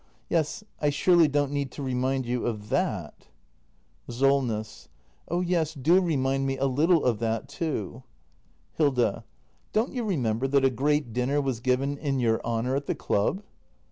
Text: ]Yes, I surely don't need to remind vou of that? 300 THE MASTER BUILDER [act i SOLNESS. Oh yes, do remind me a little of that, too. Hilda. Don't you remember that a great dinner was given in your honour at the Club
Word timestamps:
]Yes, 0.31 0.63
I 0.81 0.89
surely 0.89 1.27
don't 1.27 1.51
need 1.51 1.69
to 1.73 1.83
remind 1.83 2.25
vou 2.25 2.43
of 2.43 2.69
that? 2.69 3.27
300 3.27 3.27
THE 3.27 3.29
MASTER 3.29 3.29
BUILDER 4.07 4.09
[act 4.09 4.09
i 4.09 4.13
SOLNESS. 4.51 4.89
Oh 5.27 5.41
yes, 5.41 5.73
do 5.75 6.01
remind 6.01 6.47
me 6.47 6.57
a 6.57 6.65
little 6.65 7.05
of 7.05 7.19
that, 7.19 7.47
too. 7.47 8.01
Hilda. 8.77 9.23
Don't 9.73 9.93
you 9.93 10.03
remember 10.03 10.47
that 10.47 10.65
a 10.65 10.71
great 10.71 11.13
dinner 11.13 11.39
was 11.39 11.59
given 11.59 11.99
in 11.99 12.19
your 12.19 12.43
honour 12.43 12.75
at 12.75 12.87
the 12.87 12.95
Club 12.95 13.43